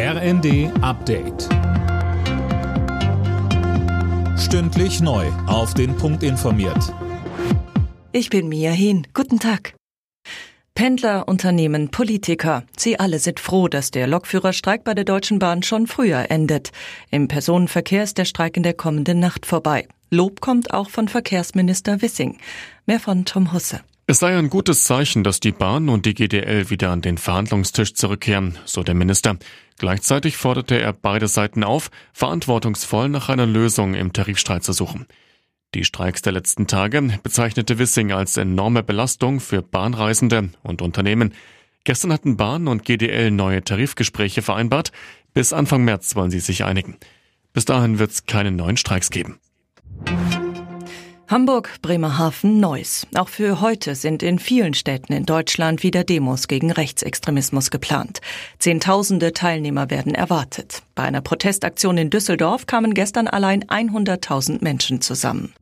RND 0.00 0.70
Update. 0.80 1.48
Stündlich 4.38 5.00
neu. 5.00 5.26
Auf 5.48 5.74
den 5.74 5.96
Punkt 5.96 6.22
informiert. 6.22 6.94
Ich 8.12 8.30
bin 8.30 8.48
Mia 8.48 8.70
Hin. 8.70 9.08
Guten 9.12 9.40
Tag. 9.40 9.74
Pendler, 10.76 11.26
Unternehmen, 11.26 11.88
Politiker. 11.90 12.62
Sie 12.76 13.00
alle 13.00 13.18
sind 13.18 13.40
froh, 13.40 13.66
dass 13.66 13.90
der 13.90 14.06
Lokführerstreik 14.06 14.84
bei 14.84 14.94
der 14.94 15.04
Deutschen 15.04 15.40
Bahn 15.40 15.64
schon 15.64 15.88
früher 15.88 16.30
endet. 16.30 16.70
Im 17.10 17.26
Personenverkehr 17.26 18.04
ist 18.04 18.18
der 18.18 18.24
Streik 18.24 18.56
in 18.56 18.62
der 18.62 18.74
kommenden 18.74 19.18
Nacht 19.18 19.46
vorbei. 19.46 19.88
Lob 20.10 20.40
kommt 20.40 20.72
auch 20.72 20.90
von 20.90 21.08
Verkehrsminister 21.08 22.02
Wissing. 22.02 22.38
Mehr 22.86 23.00
von 23.00 23.24
Tom 23.24 23.52
Husse. 23.52 23.80
Es 24.10 24.20
sei 24.20 24.38
ein 24.38 24.48
gutes 24.48 24.84
Zeichen, 24.84 25.22
dass 25.22 25.38
die 25.38 25.52
Bahn 25.52 25.90
und 25.90 26.06
die 26.06 26.14
GDL 26.14 26.70
wieder 26.70 26.92
an 26.92 27.02
den 27.02 27.18
Verhandlungstisch 27.18 27.92
zurückkehren, 27.92 28.56
so 28.64 28.82
der 28.82 28.94
Minister. 28.94 29.36
Gleichzeitig 29.76 30.38
forderte 30.38 30.80
er 30.80 30.94
beide 30.94 31.28
Seiten 31.28 31.62
auf, 31.62 31.90
verantwortungsvoll 32.14 33.10
nach 33.10 33.28
einer 33.28 33.44
Lösung 33.44 33.92
im 33.92 34.14
Tarifstreit 34.14 34.64
zu 34.64 34.72
suchen. 34.72 35.06
Die 35.74 35.84
Streiks 35.84 36.22
der 36.22 36.32
letzten 36.32 36.66
Tage 36.66 37.02
bezeichnete 37.22 37.78
Wissing 37.78 38.10
als 38.10 38.38
enorme 38.38 38.82
Belastung 38.82 39.40
für 39.40 39.60
Bahnreisende 39.60 40.52
und 40.62 40.80
Unternehmen. 40.80 41.34
Gestern 41.84 42.10
hatten 42.10 42.38
Bahn 42.38 42.66
und 42.66 42.86
GDL 42.86 43.30
neue 43.30 43.62
Tarifgespräche 43.62 44.40
vereinbart. 44.40 44.90
Bis 45.34 45.52
Anfang 45.52 45.84
März 45.84 46.16
wollen 46.16 46.30
sie 46.30 46.40
sich 46.40 46.64
einigen. 46.64 46.96
Bis 47.52 47.66
dahin 47.66 47.98
wird 47.98 48.12
es 48.12 48.24
keine 48.24 48.52
neuen 48.52 48.78
Streiks 48.78 49.10
geben. 49.10 49.38
Hamburg, 51.28 51.76
Bremerhaven, 51.82 52.58
Neuss. 52.58 53.06
Auch 53.14 53.28
für 53.28 53.60
heute 53.60 53.94
sind 53.94 54.22
in 54.22 54.38
vielen 54.38 54.72
Städten 54.72 55.12
in 55.12 55.26
Deutschland 55.26 55.82
wieder 55.82 56.02
Demos 56.02 56.48
gegen 56.48 56.72
Rechtsextremismus 56.72 57.70
geplant. 57.70 58.22
Zehntausende 58.58 59.34
Teilnehmer 59.34 59.90
werden 59.90 60.14
erwartet. 60.14 60.82
Bei 60.94 61.02
einer 61.02 61.20
Protestaktion 61.20 61.98
in 61.98 62.08
Düsseldorf 62.08 62.64
kamen 62.64 62.94
gestern 62.94 63.28
allein 63.28 63.62
100.000 63.64 64.64
Menschen 64.64 65.02
zusammen. 65.02 65.52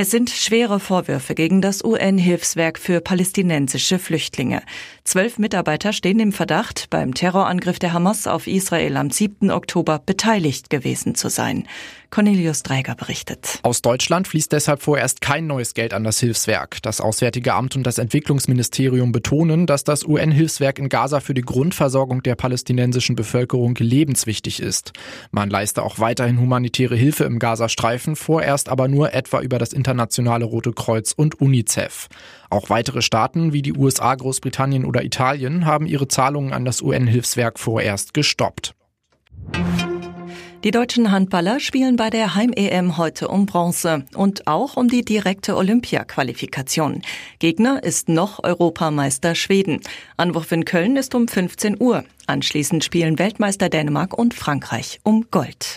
Es 0.00 0.12
sind 0.12 0.30
schwere 0.30 0.78
Vorwürfe 0.78 1.34
gegen 1.34 1.60
das 1.60 1.82
UN-Hilfswerk 1.82 2.78
für 2.78 3.00
palästinensische 3.00 3.98
Flüchtlinge. 3.98 4.62
Zwölf 5.02 5.38
Mitarbeiter 5.38 5.92
stehen 5.92 6.20
im 6.20 6.30
Verdacht, 6.30 6.86
beim 6.88 7.14
Terrorangriff 7.14 7.80
der 7.80 7.94
Hamas 7.94 8.28
auf 8.28 8.46
Israel 8.46 8.96
am 8.96 9.10
7. 9.10 9.50
Oktober 9.50 9.98
beteiligt 9.98 10.70
gewesen 10.70 11.16
zu 11.16 11.28
sein. 11.30 11.66
Cornelius 12.10 12.62
Dreiger 12.62 12.94
berichtet. 12.94 13.58
Aus 13.62 13.82
Deutschland 13.82 14.28
fließt 14.28 14.50
deshalb 14.52 14.82
vorerst 14.82 15.20
kein 15.20 15.46
neues 15.46 15.74
Geld 15.74 15.92
an 15.92 16.04
das 16.04 16.20
Hilfswerk. 16.20 16.80
Das 16.82 17.00
Auswärtige 17.00 17.52
Amt 17.52 17.76
und 17.76 17.82
das 17.82 17.98
Entwicklungsministerium 17.98 19.12
betonen, 19.12 19.66
dass 19.66 19.84
das 19.84 20.04
UN-Hilfswerk 20.04 20.78
in 20.78 20.88
Gaza 20.88 21.20
für 21.20 21.34
die 21.34 21.42
Grundversorgung 21.42 22.22
der 22.22 22.34
palästinensischen 22.34 23.14
Bevölkerung 23.14 23.74
lebenswichtig 23.74 24.60
ist. 24.60 24.92
Man 25.32 25.50
leiste 25.50 25.82
auch 25.82 25.98
weiterhin 25.98 26.40
humanitäre 26.40 26.96
Hilfe 26.96 27.24
im 27.24 27.38
Gazastreifen, 27.38 28.16
vorerst 28.16 28.70
aber 28.70 28.88
nur 28.88 29.12
etwa 29.12 29.40
über 29.42 29.58
das 29.58 29.74
internationale 29.88 30.44
Rote 30.44 30.72
Kreuz 30.72 31.12
und 31.12 31.40
UNICEF. 31.40 32.08
Auch 32.50 32.68
weitere 32.68 33.00
Staaten 33.00 33.54
wie 33.54 33.62
die 33.62 33.72
USA, 33.72 34.14
Großbritannien 34.14 34.84
oder 34.84 35.02
Italien 35.02 35.64
haben 35.64 35.86
ihre 35.86 36.08
Zahlungen 36.08 36.52
an 36.52 36.66
das 36.66 36.82
UN-Hilfswerk 36.82 37.58
vorerst 37.58 38.12
gestoppt. 38.12 38.74
Die 40.64 40.72
deutschen 40.72 41.10
Handballer 41.10 41.58
spielen 41.60 41.96
bei 41.96 42.10
der 42.10 42.34
Heim-EM 42.34 42.98
heute 42.98 43.28
um 43.28 43.46
Bronze 43.46 44.04
und 44.14 44.46
auch 44.46 44.76
um 44.76 44.88
die 44.88 45.04
direkte 45.04 45.56
Olympia-Qualifikation. 45.56 47.02
Gegner 47.38 47.82
ist 47.82 48.08
noch 48.08 48.42
Europameister 48.42 49.34
Schweden. 49.34 49.80
Anwurf 50.16 50.52
in 50.52 50.64
Köln 50.64 50.96
ist 50.96 51.14
um 51.14 51.28
15 51.28 51.80
Uhr. 51.80 52.04
Anschließend 52.26 52.84
spielen 52.84 53.18
Weltmeister 53.18 53.70
Dänemark 53.70 54.18
und 54.18 54.34
Frankreich 54.34 55.00
um 55.04 55.26
Gold. 55.30 55.76